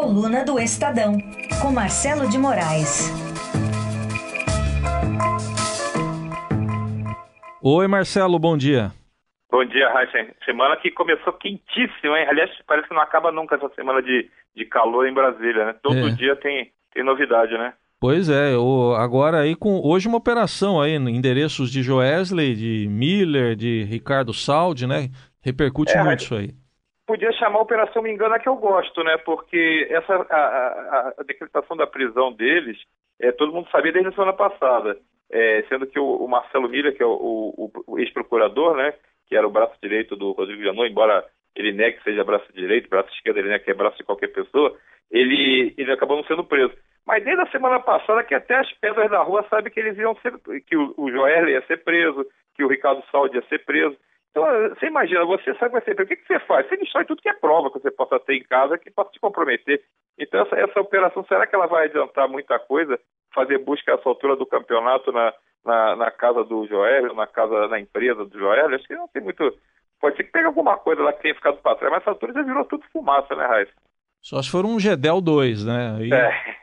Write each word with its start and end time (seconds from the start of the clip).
Coluna 0.00 0.44
do 0.44 0.60
Estadão, 0.60 1.18
com 1.60 1.72
Marcelo 1.72 2.28
de 2.30 2.38
Moraes. 2.38 3.10
Oi, 7.60 7.88
Marcelo, 7.88 8.38
bom 8.38 8.56
dia. 8.56 8.92
Bom 9.50 9.64
dia, 9.64 9.92
Raíssa. 9.92 10.18
Semana 10.44 10.76
que 10.76 10.92
começou 10.92 11.32
quentíssima, 11.32 12.16
hein? 12.16 12.28
Aliás, 12.30 12.48
parece 12.64 12.86
que 12.86 12.94
não 12.94 13.02
acaba 13.02 13.32
nunca 13.32 13.56
essa 13.56 13.68
semana 13.74 14.00
de, 14.00 14.30
de 14.54 14.64
calor 14.66 15.04
em 15.08 15.12
Brasília, 15.12 15.64
né? 15.66 15.74
Todo 15.82 15.96
É. 16.08 16.10
dia 16.12 16.36
tem, 16.36 16.70
tem 16.94 17.02
novidade, 17.04 17.58
né? 17.58 17.72
Pois 18.00 18.28
é, 18.30 18.56
o- 18.56 18.94
agora 18.94 19.40
aí 19.40 19.56
com 19.56 19.80
hoje 19.84 20.06
uma 20.06 20.18
operação 20.18 20.80
aí, 20.80 20.96
no 21.00 21.10
endereços 21.10 21.72
de 21.72 21.82
Joesley, 21.82 22.54
de 22.54 22.86
Miller, 22.88 23.56
de 23.56 23.82
Ricardo 23.82 24.32
Saldi, 24.32 24.86
né? 24.86 25.08
Repercute 25.42 25.90
É, 25.92 26.04
muito 26.04 26.20
isso 26.22 26.36
aí. 26.36 26.50
Podia 27.08 27.32
chamar 27.32 27.58
a 27.58 27.62
Operação 27.62 28.02
Me 28.02 28.12
Engana 28.12 28.38
que 28.38 28.46
eu 28.48 28.54
gosto, 28.56 29.02
né? 29.02 29.16
Porque 29.16 29.88
essa 29.90 30.14
a, 30.28 30.36
a- 30.36 31.14
a 31.18 31.22
decretação 31.24 31.74
da 31.74 31.86
prisão 31.86 32.30
deles, 32.30 32.76
é, 33.18 33.32
todo 33.32 33.50
mundo 33.50 33.66
sabia 33.70 33.90
desde 33.90 34.10
a 34.10 34.12
semana 34.12 34.34
passada. 34.34 34.96
É, 35.30 35.62
sendo 35.70 35.86
que 35.86 35.98
o, 35.98 36.04
o 36.16 36.28
Marcelo 36.28 36.68
Miller, 36.68 36.94
que 36.94 37.02
é 37.02 37.06
o, 37.06 37.10
o- 37.10 37.72
o 37.86 37.98
ex-procurador, 37.98 38.76
né? 38.76 38.92
Que 39.26 39.34
era 39.36 39.46
o 39.46 39.50
braço 39.50 39.74
direito 39.82 40.16
do 40.16 40.32
Rodrigo 40.32 40.62
Janot, 40.62 40.90
embora 40.90 41.24
ele 41.56 41.72
negue 41.72 41.96
que 41.96 42.04
seja 42.04 42.22
braço 42.24 42.52
direito, 42.52 42.90
braço 42.90 43.08
esquerdo 43.14 43.38
ele 43.38 43.48
nega 43.48 43.64
que 43.64 43.70
é 43.70 43.74
braço 43.74 43.96
de 43.96 44.04
qualquer 44.04 44.28
pessoa, 44.28 44.76
ele, 45.10 45.74
ele 45.78 45.90
acabou 45.92 46.16
não 46.18 46.24
sendo 46.24 46.44
preso. 46.44 46.74
Mas 47.06 47.24
desde 47.24 47.42
a 47.42 47.50
semana 47.50 47.80
passada 47.80 48.22
que 48.22 48.34
até 48.34 48.54
as 48.54 48.70
pedras 48.74 49.10
da 49.10 49.22
rua 49.22 49.44
sabem 49.48 49.72
que 49.72 49.80
eles 49.80 49.96
iam 49.96 50.14
ser, 50.16 50.32
que 50.66 50.76
o, 50.76 50.92
o 50.98 51.10
Joel 51.10 51.48
ia 51.48 51.62
ser 51.62 51.82
preso, 51.82 52.24
que 52.54 52.62
o 52.62 52.68
Ricardo 52.68 53.02
Saldi 53.10 53.36
ia 53.36 53.42
ser 53.48 53.64
preso. 53.64 53.96
Então, 54.38 54.74
você 54.76 54.86
imagina, 54.86 55.24
você 55.24 55.54
sabe 55.54 55.66
que 55.66 55.68
vai 55.72 55.82
ser. 55.82 56.00
O 56.00 56.06
que, 56.06 56.16
que 56.16 56.26
você 56.26 56.38
faz? 56.40 56.68
Você 56.68 56.76
destrói 56.76 57.04
tudo 57.04 57.22
que 57.22 57.28
é 57.28 57.34
prova 57.34 57.70
que 57.70 57.78
você 57.80 57.90
possa 57.90 58.18
ter 58.20 58.34
em 58.36 58.42
casa 58.44 58.78
que 58.78 58.90
possa 58.90 59.10
te 59.10 59.20
comprometer. 59.20 59.82
Então, 60.18 60.40
essa, 60.42 60.56
essa 60.56 60.80
operação, 60.80 61.24
será 61.26 61.46
que 61.46 61.54
ela 61.54 61.66
vai 61.66 61.86
adiantar 61.86 62.28
muita 62.28 62.58
coisa? 62.58 62.98
Fazer 63.34 63.58
busca 63.58 63.92
essa 63.92 64.08
altura 64.08 64.36
do 64.36 64.46
campeonato 64.46 65.12
na, 65.12 65.32
na, 65.64 65.96
na 65.96 66.10
casa 66.10 66.44
do 66.44 66.66
Joel, 66.66 67.14
na 67.14 67.26
casa, 67.26 67.68
na 67.68 67.78
empresa 67.80 68.24
do 68.24 68.38
Joel? 68.38 68.74
Acho 68.74 68.86
que 68.86 68.94
não 68.94 69.08
tem 69.08 69.22
muito. 69.22 69.52
Pode 70.00 70.16
ser 70.16 70.24
que 70.24 70.30
pegue 70.32 70.46
alguma 70.46 70.76
coisa 70.78 71.02
lá 71.02 71.12
que 71.12 71.22
tenha 71.22 71.34
ficado 71.34 71.58
para 71.58 71.76
trás, 71.76 71.92
mas 71.92 72.02
essa 72.02 72.10
altura 72.10 72.32
já 72.32 72.42
virou 72.42 72.64
tudo 72.64 72.84
fumaça, 72.92 73.34
né, 73.34 73.44
Raíssa? 73.46 73.72
Só 74.22 74.40
se 74.42 74.50
for 74.50 74.64
um 74.64 74.78
Gedel 74.78 75.20
2, 75.20 75.64
né? 75.64 75.96
Aí- 75.98 76.12
É. 76.12 76.58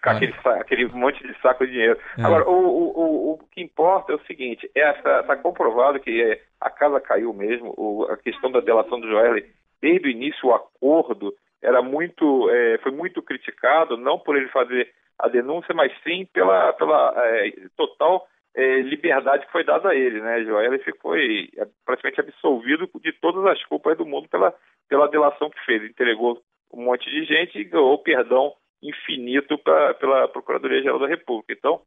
Ficar 0.00 0.14
É. 0.14 0.16
aquele, 0.16 0.34
aquele 0.60 0.86
monte 0.86 1.22
de 1.26 1.38
saco 1.40 1.66
de 1.66 1.72
dinheiro. 1.72 1.98
É. 2.18 2.22
Agora, 2.22 2.48
o, 2.48 2.54
o, 2.54 3.00
o, 3.00 3.32
o 3.34 3.38
que 3.52 3.60
importa 3.60 4.12
é 4.12 4.16
o 4.16 4.24
seguinte: 4.24 4.68
está 4.74 5.36
comprovado 5.36 6.00
que 6.00 6.22
é, 6.22 6.40
a 6.58 6.70
casa 6.70 6.98
caiu 7.00 7.34
mesmo. 7.34 7.74
O, 7.76 8.04
a 8.10 8.16
questão 8.16 8.50
da 8.50 8.60
delação 8.60 8.98
do 8.98 9.06
Joel, 9.06 9.42
desde 9.80 10.08
o 10.08 10.10
início, 10.10 10.48
o 10.48 10.54
acordo 10.54 11.34
era 11.62 11.82
muito, 11.82 12.48
é, 12.50 12.78
foi 12.78 12.90
muito 12.90 13.22
criticado, 13.22 13.98
não 13.98 14.18
por 14.18 14.36
ele 14.36 14.48
fazer 14.48 14.90
a 15.18 15.28
denúncia, 15.28 15.74
mas 15.74 15.92
sim 16.02 16.26
pela, 16.32 16.72
pela 16.72 17.12
é, 17.16 17.52
total 17.76 18.26
é, 18.56 18.80
liberdade 18.80 19.44
que 19.44 19.52
foi 19.52 19.64
dada 19.64 19.90
a 19.90 19.94
ele. 19.94 20.18
Né? 20.18 20.44
Joel 20.44 20.72
foi 21.02 21.50
é, 21.58 21.66
praticamente 21.84 22.20
absolvido 22.20 22.88
de 23.02 23.12
todas 23.20 23.44
as 23.44 23.62
culpas 23.66 23.98
do 23.98 24.06
mundo 24.06 24.28
pela, 24.30 24.54
pela 24.88 25.08
delação 25.08 25.50
que 25.50 25.62
fez. 25.66 25.84
Entregou 25.84 26.40
um 26.72 26.84
monte 26.84 27.10
de 27.10 27.24
gente 27.26 27.58
e 27.58 27.64
ganhou 27.64 27.98
perdão 27.98 28.54
infinito 28.82 29.58
pra, 29.58 29.94
pela 29.94 30.28
Procuradoria-Geral 30.28 30.98
da 30.98 31.06
República. 31.06 31.52
Então, 31.52 31.82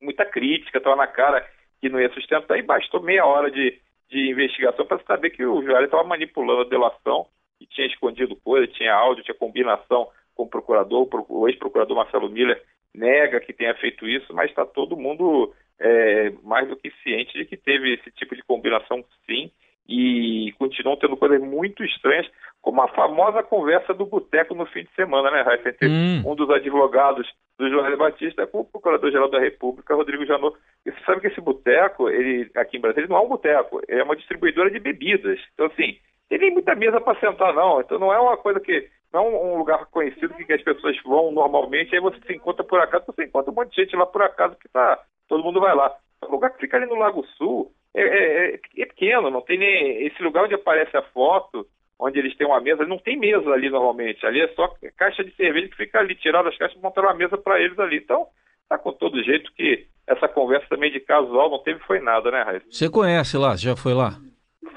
muita 0.00 0.24
crítica, 0.24 0.78
estava 0.78 0.96
na 0.96 1.06
cara 1.06 1.46
que 1.80 1.88
não 1.88 2.00
ia 2.00 2.12
sustentar 2.12 2.58
e 2.58 2.62
bastou 2.62 3.02
meia 3.02 3.24
hora 3.24 3.50
de, 3.50 3.78
de 4.08 4.30
investigação 4.30 4.86
para 4.86 5.02
saber 5.04 5.30
que 5.30 5.44
o 5.44 5.62
Joel 5.62 5.84
estava 5.84 6.04
manipulando 6.04 6.62
a 6.62 6.68
delação 6.68 7.26
e 7.60 7.66
tinha 7.66 7.86
escondido 7.86 8.36
coisa, 8.36 8.66
tinha 8.66 8.94
áudio, 8.94 9.24
tinha 9.24 9.34
combinação 9.34 10.08
com 10.34 10.44
o 10.44 10.48
procurador, 10.48 11.08
o 11.28 11.48
ex-procurador 11.48 11.96
Marcelo 11.96 12.30
Miller 12.30 12.62
nega 12.94 13.40
que 13.40 13.52
tenha 13.52 13.74
feito 13.74 14.06
isso, 14.08 14.32
mas 14.34 14.50
está 14.50 14.64
todo 14.64 14.96
mundo 14.96 15.54
é, 15.78 16.30
mais 16.42 16.68
do 16.68 16.76
que 16.76 16.90
ciente 17.02 17.38
de 17.38 17.44
que 17.44 17.56
teve 17.56 17.94
esse 17.94 18.10
tipo 18.12 18.34
de 18.34 18.42
combinação 18.42 19.04
sim 19.26 19.50
e 19.88 20.29
continuam 20.70 20.96
tendo 20.96 21.16
coisas 21.16 21.40
muito 21.40 21.84
estranhas, 21.84 22.26
como 22.62 22.80
a 22.80 22.88
famosa 22.88 23.42
conversa 23.42 23.92
do 23.92 24.06
boteco 24.06 24.54
no 24.54 24.66
fim 24.66 24.84
de 24.84 24.94
semana, 24.94 25.30
né, 25.30 25.42
Raíssa? 25.42 25.70
Entre 25.70 25.88
Hum. 25.88 26.22
um 26.24 26.34
dos 26.34 26.48
advogados 26.50 27.26
do 27.58 27.68
Joel 27.68 27.96
Batista 27.96 28.46
com 28.46 28.60
o 28.60 28.64
Procurador-Geral 28.64 29.28
da 29.28 29.40
República, 29.40 29.94
Rodrigo 29.94 30.24
Janot. 30.24 30.56
E 30.86 30.90
você 30.90 31.00
sabe 31.04 31.20
que 31.20 31.26
esse 31.26 31.40
boteco, 31.40 32.08
ele 32.08 32.50
aqui 32.56 32.76
em 32.76 32.80
Brasília, 32.80 33.08
não 33.08 33.16
é 33.16 33.20
um 33.20 33.28
boteco, 33.28 33.80
é 33.88 34.02
uma 34.02 34.16
distribuidora 34.16 34.70
de 34.70 34.78
bebidas. 34.78 35.38
Então, 35.54 35.66
assim, 35.66 35.98
tem 36.28 36.38
nem 36.38 36.52
muita 36.52 36.74
mesa 36.74 37.00
para 37.00 37.18
sentar, 37.18 37.52
não. 37.52 37.80
Então, 37.80 37.98
não 37.98 38.12
é 38.12 38.20
uma 38.20 38.36
coisa 38.36 38.60
que. 38.60 38.88
Não 39.12 39.26
é 39.26 39.28
um 39.28 39.58
lugar 39.58 39.86
conhecido 39.86 40.32
que 40.34 40.52
as 40.52 40.62
pessoas 40.62 40.96
vão 41.02 41.32
normalmente, 41.32 41.92
aí 41.92 42.00
você 42.00 42.16
se 42.24 42.32
encontra 42.32 42.62
por 42.62 42.78
acaso, 42.78 43.06
você 43.06 43.24
encontra 43.24 43.50
um 43.50 43.54
monte 43.54 43.74
de 43.74 43.82
gente 43.82 43.96
lá 43.96 44.06
por 44.06 44.22
acaso 44.22 44.56
que 44.56 44.68
tá. 44.68 45.00
Todo 45.28 45.42
mundo 45.42 45.60
vai 45.60 45.74
lá. 45.74 45.92
É 46.22 46.26
um 46.26 46.30
lugar 46.30 46.50
que 46.50 46.60
fica 46.60 46.76
ali 46.76 46.86
no 46.86 46.94
Lago 46.94 47.26
Sul, 47.36 47.72
é, 47.94 48.02
é- 48.02 48.54
é- 48.54 48.60
é 48.82 48.86
pequeno, 48.86 49.30
não 49.30 49.40
tem 49.40 49.58
nem. 49.58 50.06
Esse 50.06 50.22
lugar 50.22 50.44
onde 50.44 50.54
aparece 50.54 50.96
a 50.96 51.02
foto, 51.02 51.66
onde 51.98 52.18
eles 52.18 52.36
têm 52.36 52.46
uma 52.46 52.60
mesa, 52.60 52.86
não 52.86 52.98
tem 52.98 53.16
mesa 53.18 53.50
ali 53.50 53.68
normalmente. 53.70 54.24
Ali 54.24 54.40
é 54.40 54.48
só 54.48 54.72
caixa 54.96 55.22
de 55.24 55.34
cerveja 55.36 55.68
que 55.68 55.76
fica 55.76 55.98
ali, 55.98 56.14
tirado 56.14 56.48
as 56.48 56.56
caixas 56.56 56.78
e 56.78 56.82
montaram 56.82 57.08
uma 57.08 57.14
mesa 57.14 57.36
para 57.36 57.60
eles 57.60 57.78
ali. 57.78 57.96
Então, 57.98 58.26
tá 58.68 58.78
com 58.78 58.92
todo 58.92 59.22
jeito 59.22 59.52
que 59.54 59.86
essa 60.06 60.26
conversa 60.28 60.66
também 60.70 60.90
de 60.90 61.00
casual 61.00 61.50
não 61.50 61.58
teve 61.62 61.80
foi 61.80 62.00
nada, 62.00 62.30
né, 62.30 62.42
Raíssa? 62.42 62.66
Você 62.70 62.88
conhece 62.90 63.36
lá? 63.36 63.54
Já 63.56 63.76
foi 63.76 63.92
lá? 63.94 64.12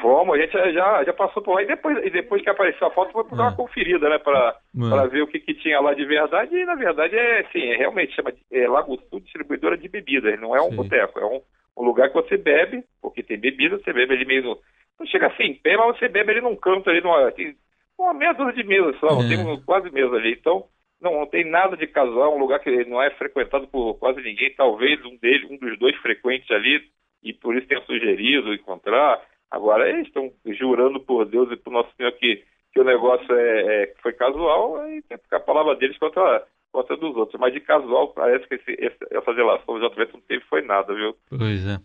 Fomos, 0.02 0.36
a 0.36 0.42
gente 0.42 0.52
já- 0.74 1.04
já, 1.04 1.14
passou 1.14 1.42
por 1.42 1.54
lá 1.56 1.62
e 1.62 1.66
depois, 1.66 1.98
e 2.06 2.10
depois 2.10 2.42
que 2.42 2.50
apareceu 2.50 2.88
a 2.88 2.92
foto 2.92 3.12
foi 3.14 3.24
para 3.24 3.38
dar 3.38 3.44
uma 3.44 3.54
É. 3.54 3.56
conferida, 3.56 4.10
né, 4.10 4.18
para 4.18 4.58
É. 5.04 5.08
ver 5.08 5.22
o 5.22 5.28
que, 5.28 5.40
que 5.40 5.54
tinha 5.54 5.80
lá 5.80 5.94
de 5.94 6.04
verdade 6.06 6.54
e 6.56 6.66
na 6.66 6.76
verdade 6.76 7.16
é 7.16 7.40
assim, 7.42 7.62
é 7.70 7.78
realmente 7.78 8.14
chama 8.14 8.32
de 8.32 8.40
é 8.52 8.68
Lago 8.68 9.00
Sul 9.10 9.20
distribuidora 9.22 9.78
de 9.78 9.88
bebidas, 9.88 10.40
não 10.42 10.56
é 10.56 10.62
um 10.62 10.76
boteco, 10.76 11.20
é 11.20 11.26
um, 11.26 11.42
um 11.78 11.84
lugar 11.84 12.10
que 12.10 12.16
você 12.16 12.38
bebe, 12.38 12.84
porque 13.02 13.24
tem 13.24 13.38
bebida, 13.40 13.78
você 13.78 13.92
bebe 13.94 14.14
ali 14.14 14.26
meio 14.26 14.44
no, 14.44 14.60
não 15.00 15.06
chega 15.08 15.28
assim 15.28 15.44
em 15.44 15.56
pé, 15.56 15.76
mas 15.78 15.98
você 15.98 16.08
bebe 16.08 16.32
ali 16.32 16.42
num 16.42 16.56
canto 16.56 16.90
ali 16.90 17.02
numa 17.02 17.32
tem 17.32 17.56
uma 17.98 18.14
meia 18.14 18.34
dúzia 18.34 18.54
de 18.54 18.64
mesas 18.64 19.00
só, 19.00 19.08
É. 19.22 19.28
tem 19.28 19.38
um- 19.40 19.62
quase 19.64 19.90
mesa 19.92 20.16
ali, 20.16 20.34
então 20.34 20.66
não, 21.02 21.20
não 21.20 21.26
tem 21.28 21.44
nada 21.46 21.76
de 21.76 21.86
casual, 21.88 22.32
é 22.32 22.36
um 22.36 22.40
lugar 22.40 22.60
que 22.60 22.86
não 22.86 23.02
é 23.02 23.10
frequentado 23.12 23.68
por 23.68 23.96
quase 23.96 24.22
ninguém, 24.22 24.54
talvez 24.56 25.04
um 25.06 25.18
deles, 25.18 25.50
um 25.50 25.58
dos 25.58 25.78
dois 25.80 25.96
frequentes 25.98 26.50
ali 26.52 26.82
e 27.24 27.34
por 27.34 27.56
isso 27.56 27.68
tenha 27.68 27.82
sugerido 27.82 28.54
encontrar. 28.54 29.22
Agora 29.52 29.88
eles 29.90 30.08
estão 30.08 30.32
jurando 30.48 31.00
por 31.00 31.26
Deus 31.26 31.52
e 31.52 31.56
por 31.58 31.72
Nosso 31.72 31.94
Senhor 31.96 32.12
que, 32.14 32.44
que 32.74 32.80
o 32.80 32.84
negócio 32.84 33.34
é, 33.36 33.84
é- 33.84 33.94
foi 34.02 34.14
casual, 34.14 34.78
aí 34.78 35.02
tem 35.04 35.18
que 35.18 35.24
ficar 35.26 35.38
a 35.38 35.42
palavra 35.42 35.76
deles 35.76 35.98
contra, 35.98 36.44
contra 36.74 36.96
a 36.96 37.00
dos 37.00 37.16
outros. 37.16 37.40
Mas 37.40 37.54
de 37.54 37.62
casual, 37.62 38.10
parece 38.10 38.46
que 38.48 38.56
esse, 38.56 38.78
essa 39.12 39.34
delação 39.34 39.80
do 39.80 39.88
JVS 39.90 40.12
não 40.14 40.22
teve 40.28 40.44
foi 40.50 40.62
nada, 40.64 40.94
viu? 40.94 41.16
Pois 41.30 41.66
é. 41.66 41.78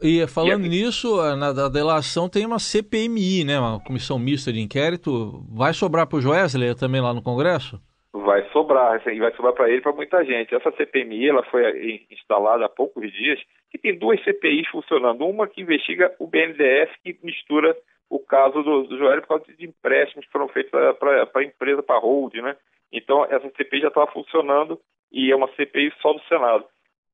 E 0.00 0.24
falando 0.28 0.64
E- 0.66 0.68
nisso, 0.68 1.16
na 1.36 1.52
da 1.52 1.68
delação 1.68 2.28
tem 2.28 2.46
uma 2.46 2.60
CPMI, 2.60 3.42
né? 3.44 3.58
Uma 3.58 3.80
comissão 3.82 4.16
mista 4.18 4.52
de 4.52 4.60
inquérito. 4.60 5.42
Vai 5.52 5.72
sobrar 5.74 6.06
para 6.06 6.18
o 6.18 6.20
Joesley 6.20 6.72
também 6.76 7.00
lá 7.00 7.12
no 7.12 7.20
Congresso? 7.22 7.80
Vai 8.12 8.48
sobrar, 8.52 9.00
e 9.08 9.18
vai 9.18 9.34
sobrar 9.34 9.52
para 9.54 9.68
ele 9.68 9.78
e 9.78 9.82
para 9.82 9.92
muita 9.92 10.24
gente. 10.24 10.54
Essa 10.54 10.70
CPMI 10.72 11.28
ela 11.30 11.42
foi 11.50 12.06
instalada 12.10 12.64
há 12.64 12.68
poucos 12.68 13.10
dias, 13.12 13.40
que 13.70 13.78
tem 13.78 13.98
duas 13.98 14.22
CPIs 14.22 14.68
funcionando. 14.68 15.24
Uma 15.26 15.46
que 15.48 15.60
investiga 15.62 16.14
o 16.18 16.26
BNDES, 16.26 16.90
que 17.02 17.18
mistura 17.22 17.76
o 18.10 18.18
caso 18.18 18.62
do, 18.62 18.84
do 18.84 18.98
Joel 18.98 19.20
por 19.22 19.28
causa 19.28 19.44
de 19.52 19.66
empréstimos 19.66 20.26
que 20.26 20.32
foram 20.32 20.48
feitos 20.48 20.70
para 20.70 21.28
a 21.34 21.44
empresa, 21.44 21.82
para 21.82 21.96
a 21.96 22.00
hold, 22.00 22.34
né? 22.34 22.56
Então, 22.92 23.24
essa 23.24 23.48
CPI 23.50 23.80
já 23.80 23.88
estava 23.88 24.10
funcionando 24.10 24.80
e 25.12 25.30
é 25.30 25.36
uma 25.36 25.48
CPI 25.54 25.92
só 26.00 26.12
do 26.12 26.22
Senado. 26.24 26.64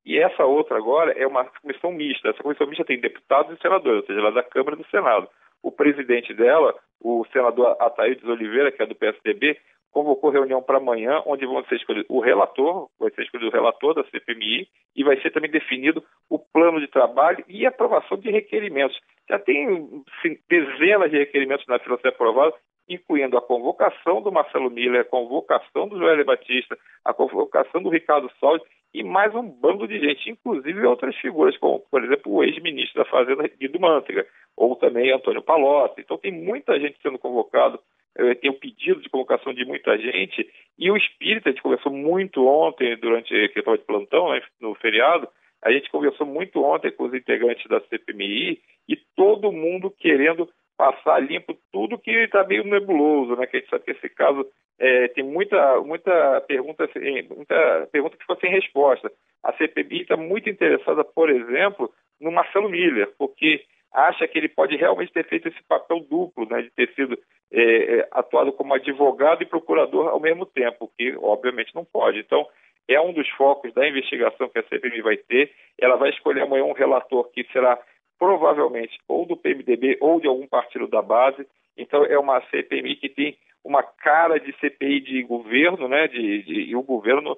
E 0.05 0.17
essa 0.19 0.45
outra 0.45 0.77
agora 0.77 1.11
é 1.13 1.25
uma 1.25 1.45
comissão 1.45 1.91
mista. 1.91 2.29
Essa 2.29 2.43
comissão 2.43 2.67
mista 2.67 2.85
tem 2.85 2.99
deputados 2.99 3.57
e 3.57 3.61
senadores, 3.61 4.01
ou 4.01 4.05
seja, 4.05 4.19
ela 4.19 4.29
é 4.29 4.33
da 4.33 4.43
Câmara 4.43 4.75
e 4.75 4.83
do 4.83 4.89
Senado. 4.89 5.27
O 5.63 5.71
presidente 5.71 6.33
dela, 6.33 6.75
o 7.01 7.25
senador 7.33 7.75
Ataídes 7.79 8.23
Oliveira, 8.23 8.71
que 8.71 8.83
é 8.83 8.85
do 8.85 8.95
PSDB, 8.95 9.57
convocou 9.91 10.29
reunião 10.29 10.61
para 10.61 10.77
amanhã, 10.77 11.23
onde 11.25 11.45
vão 11.45 11.63
ser 11.65 11.75
escolhidos 11.75 12.09
o 12.09 12.19
relator, 12.19 12.89
vai 12.99 13.09
ser 13.11 13.23
escolhido 13.23 13.49
o 13.49 13.53
relator 13.53 13.95
da 13.95 14.03
CPMI, 14.03 14.67
e 14.95 15.03
vai 15.03 15.19
ser 15.21 15.31
também 15.31 15.49
definido 15.49 16.03
o 16.29 16.37
plano 16.37 16.79
de 16.79 16.87
trabalho 16.87 17.43
e 17.47 17.65
aprovação 17.65 18.17
de 18.17 18.29
requerimentos. 18.29 18.99
Já 19.29 19.39
tem 19.39 20.03
dezenas 20.49 21.11
de 21.11 21.17
requerimentos 21.17 21.65
na 21.67 21.79
fila 21.79 21.97
ser 21.99 22.09
aprovados, 22.09 22.57
incluindo 22.87 23.37
a 23.37 23.41
convocação 23.41 24.21
do 24.21 24.31
Marcelo 24.31 24.69
Miller, 24.69 25.01
a 25.01 25.05
convocação 25.05 25.87
do 25.87 25.97
Joel 25.97 26.23
Batista, 26.23 26.77
a 27.03 27.13
convocação 27.13 27.81
do 27.81 27.89
Ricardo 27.89 28.31
Salles 28.39 28.61
e 28.93 29.03
mais 29.03 29.35
um 29.35 29.43
bando 29.43 29.87
de 29.87 29.99
gente, 29.99 30.29
inclusive 30.29 30.85
outras 30.85 31.13
figuras, 31.17 31.57
como, 31.57 31.81
por 31.91 32.01
exemplo, 32.01 32.31
o 32.31 32.43
ex-ministro 32.43 33.03
da 33.03 33.09
Fazenda, 33.09 33.45
Guido 33.59 33.77
Mantega, 33.77 34.25
ou 34.55 34.73
também 34.75 35.11
Antônio 35.11 35.41
Palocci. 35.41 35.99
Então 35.99 36.17
tem 36.17 36.31
muita 36.31 36.79
gente 36.79 36.97
sendo 37.01 37.19
convocado, 37.19 37.77
eh, 38.17 38.35
tem 38.35 38.49
o 38.49 38.57
pedido 38.57 39.01
de 39.01 39.09
convocação 39.09 39.53
de 39.53 39.65
muita 39.65 39.97
gente, 39.97 40.49
e 40.79 40.89
o 40.89 40.95
espírito, 40.95 41.49
a 41.49 41.51
gente 41.51 41.61
conversou 41.61 41.91
muito 41.91 42.47
ontem, 42.47 42.95
durante 42.95 43.29
que 43.49 43.59
eu 43.59 43.61
estava 43.61 43.77
de 43.77 43.83
plantão, 43.83 44.31
né, 44.31 44.41
no 44.61 44.73
feriado, 44.75 45.27
a 45.65 45.71
gente 45.71 45.89
conversou 45.89 46.27
muito 46.27 46.63
ontem 46.63 46.91
com 46.91 47.05
os 47.05 47.13
integrantes 47.13 47.67
da 47.67 47.81
CPMI 47.81 48.61
e 48.87 48.95
todo 49.15 49.51
mundo 49.51 49.89
querendo 49.89 50.47
passar 50.77 51.19
limpo 51.19 51.57
tudo 51.71 51.97
que 51.97 52.11
está 52.11 52.43
meio 52.43 52.63
nebuloso, 52.63 53.35
né? 53.35 53.47
Que 53.47 53.57
a 53.57 53.59
gente 53.59 53.69
sabe 53.71 53.83
que 53.85 53.91
esse 53.91 54.09
caso 54.09 54.45
é, 54.77 55.07
tem 55.07 55.23
muita, 55.23 55.81
muita, 55.81 56.41
pergunta, 56.41 56.87
muita 57.35 57.89
pergunta 57.91 58.15
que 58.15 58.21
ficou 58.21 58.37
sem 58.37 58.51
resposta. 58.51 59.11
A 59.43 59.53
CPMI 59.53 60.01
está 60.01 60.15
muito 60.15 60.47
interessada, 60.47 61.03
por 61.03 61.31
exemplo, 61.31 61.91
no 62.21 62.31
Marcelo 62.31 62.69
Miller, 62.69 63.11
porque 63.17 63.63
acha 63.91 64.27
que 64.27 64.37
ele 64.37 64.49
pode 64.49 64.75
realmente 64.75 65.13
ter 65.13 65.25
feito 65.25 65.47
esse 65.47 65.63
papel 65.67 66.01
duplo, 66.01 66.47
né, 66.47 66.61
de 66.61 66.69
ter 66.69 66.93
sido 66.93 67.17
é, 67.51 67.61
é, 67.99 68.07
atuado 68.11 68.51
como 68.51 68.75
advogado 68.75 69.41
e 69.41 69.47
procurador 69.47 70.09
ao 70.09 70.19
mesmo 70.19 70.45
tempo, 70.45 70.91
que 70.95 71.15
obviamente 71.17 71.73
não 71.73 71.85
pode. 71.85 72.19
Então, 72.19 72.45
é 72.87 72.99
um 73.01 73.13
dos 73.13 73.27
focos 73.29 73.73
da 73.73 73.87
investigação 73.87 74.49
que 74.49 74.59
a 74.59 74.63
CPMI 74.63 75.01
vai 75.01 75.17
ter. 75.17 75.51
Ela 75.79 75.95
vai 75.95 76.09
escolher 76.09 76.41
amanhã 76.41 76.63
um 76.63 76.73
relator 76.73 77.29
que 77.31 77.43
será 77.51 77.79
provavelmente 78.17 78.97
ou 79.07 79.25
do 79.25 79.35
PMDB 79.35 79.97
ou 79.99 80.19
de 80.19 80.27
algum 80.27 80.47
partido 80.47 80.87
da 80.87 81.01
base. 81.01 81.45
Então, 81.77 82.05
é 82.05 82.17
uma 82.17 82.41
CPMI 82.49 82.95
que 82.95 83.09
tem 83.09 83.37
uma 83.63 83.81
cara 83.81 84.39
de 84.39 84.53
CPI 84.59 85.01
de 85.01 85.23
governo, 85.23 85.87
né? 85.87 86.07
De, 86.07 86.43
de 86.43 86.53
e 86.69 86.75
o 86.75 86.83
governo, 86.83 87.37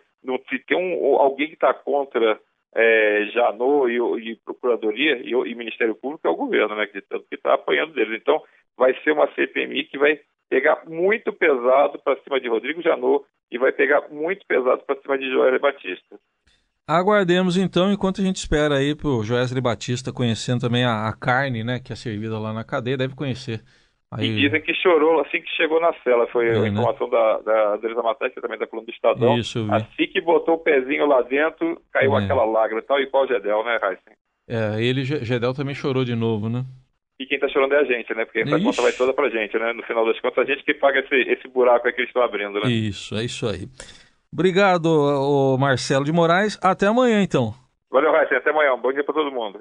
se 0.49 0.59
tem 0.59 0.77
um, 0.77 1.15
alguém 1.15 1.47
que 1.47 1.53
está 1.53 1.73
contra 1.73 2.39
é, 2.75 3.25
Janot 3.33 3.89
e, 3.89 4.31
e 4.31 4.35
Procuradoria 4.35 5.17
e, 5.23 5.31
e, 5.31 5.55
Ministério 5.55 5.95
Público 5.95 6.27
é 6.27 6.29
o 6.29 6.35
governo, 6.35 6.75
né? 6.75 6.85
Que 6.87 7.01
está 7.33 7.53
apanhando 7.53 7.93
deles. 7.93 8.19
Então, 8.21 8.43
vai 8.77 8.93
ser 9.01 9.11
uma 9.11 9.33
CPMI 9.33 9.85
que 9.85 9.97
vai 9.97 10.19
pegar 10.49 10.83
muito 10.87 11.31
pesado 11.33 11.99
para 12.03 12.19
cima 12.21 12.39
de 12.39 12.47
Rodrigo 12.47 12.81
Janot 12.81 13.25
e 13.51 13.57
vai 13.57 13.71
pegar 13.71 14.07
muito 14.09 14.45
pesado 14.47 14.81
para 14.85 14.99
cima 15.01 15.17
de 15.17 15.29
Joel 15.29 15.59
Batista. 15.59 16.17
Aguardemos 16.87 17.57
então, 17.57 17.91
enquanto 17.91 18.21
a 18.21 18.23
gente 18.23 18.37
espera 18.37 18.75
aí 18.75 18.95
para 18.95 19.09
o 19.09 19.21
Joesley 19.21 19.61
Batista 19.61 20.13
conhecendo 20.13 20.61
também 20.61 20.85
a, 20.85 21.09
a, 21.09 21.13
carne, 21.13 21.61
né, 21.61 21.79
que 21.79 21.91
é 21.91 21.95
servida 21.95 22.39
lá 22.39 22.53
na 22.53 22.63
cadeia, 22.63 22.95
deve 22.95 23.13
conhecer. 23.13 23.61
Aí... 24.09 24.25
E 24.25 24.35
dizem 24.35 24.61
que 24.61 24.73
chorou 24.73 25.19
assim 25.19 25.41
que 25.41 25.49
chegou 25.49 25.81
na 25.81 25.93
cela, 26.01 26.25
foi 26.27 26.47
é, 26.47 26.55
a 26.55 26.61
né? 26.61 26.69
informação 26.69 27.07
né? 27.07 27.11
da, 27.43 27.75
da 27.75 28.03
Matheus, 28.03 28.33
que 28.33 28.39
também 28.39 28.57
da 28.57 28.65
coluna 28.65 28.85
do 28.85 28.91
Estadão. 28.93 29.37
Isso, 29.37 29.67
assim 29.69 30.07
que 30.07 30.21
botou 30.21 30.55
o 30.55 30.59
pezinho 30.59 31.05
lá 31.05 31.21
dentro, 31.23 31.77
caiu 31.91 32.17
é. 32.17 32.23
aquela 32.23 32.45
lágrima, 32.45 32.81
tal 32.81 33.01
e 33.01 33.07
qual 33.07 33.25
o 33.25 33.27
Gedel, 33.27 33.65
né, 33.65 33.77
Raíssen? 33.81 34.13
É, 34.47 34.81
ele, 34.81 35.03
Gedel 35.03 35.53
também 35.53 35.75
chorou 35.75 36.05
de 36.05 36.15
novo, 36.15 36.47
né? 36.47 36.63
E 37.19 37.25
quem 37.25 37.39
tá 37.39 37.47
chorando 37.49 37.73
é 37.73 37.79
a 37.79 37.83
gente, 37.83 38.13
né? 38.13 38.25
Porque 38.25 38.41
a 38.41 38.63
conta 38.63 38.81
vai 38.81 38.91
toda 38.91 39.13
pra 39.13 39.29
gente, 39.29 39.57
né? 39.57 39.73
No 39.73 39.83
final 39.83 40.05
das 40.05 40.19
contas, 40.19 40.47
a 40.47 40.51
gente 40.51 40.63
que 40.63 40.73
paga 40.73 40.99
esse, 40.99 41.15
esse 41.31 41.47
buraco 41.47 41.87
aí 41.87 41.93
que 41.93 42.01
eles 42.01 42.09
estão 42.09 42.21
abrindo, 42.21 42.59
né? 42.59 42.69
Isso, 42.69 43.15
é 43.15 43.23
isso 43.23 43.47
aí. 43.47 43.67
Obrigado, 44.31 45.57
Marcelo 45.59 46.05
de 46.05 46.11
Moraes. 46.11 46.59
Até 46.61 46.85
amanhã, 46.85 47.23
então. 47.23 47.53
Valeu, 47.89 48.11
Raíssa. 48.11 48.37
Até 48.37 48.51
amanhã. 48.51 48.77
Bom 48.77 48.93
dia 48.93 49.03
para 49.03 49.15
todo 49.15 49.31
mundo. 49.31 49.59